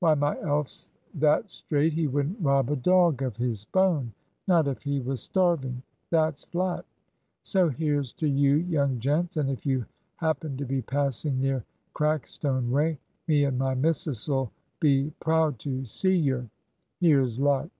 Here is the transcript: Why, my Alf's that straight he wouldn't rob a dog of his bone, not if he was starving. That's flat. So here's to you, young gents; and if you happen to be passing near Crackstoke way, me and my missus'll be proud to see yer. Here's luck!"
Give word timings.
Why, 0.00 0.12
my 0.14 0.38
Alf's 0.40 0.92
that 1.14 1.50
straight 1.50 1.94
he 1.94 2.06
wouldn't 2.06 2.38
rob 2.42 2.68
a 2.70 2.76
dog 2.76 3.22
of 3.22 3.38
his 3.38 3.64
bone, 3.64 4.12
not 4.46 4.68
if 4.68 4.82
he 4.82 5.00
was 5.00 5.22
starving. 5.22 5.82
That's 6.10 6.44
flat. 6.44 6.84
So 7.44 7.70
here's 7.70 8.12
to 8.20 8.28
you, 8.28 8.56
young 8.56 8.98
gents; 8.98 9.38
and 9.38 9.48
if 9.48 9.64
you 9.64 9.86
happen 10.16 10.58
to 10.58 10.66
be 10.66 10.82
passing 10.82 11.40
near 11.40 11.64
Crackstoke 11.94 12.70
way, 12.70 12.98
me 13.26 13.44
and 13.46 13.56
my 13.56 13.74
missus'll 13.74 14.50
be 14.80 15.14
proud 15.18 15.58
to 15.60 15.86
see 15.86 16.14
yer. 16.14 16.50
Here's 17.00 17.38
luck!" 17.40 17.70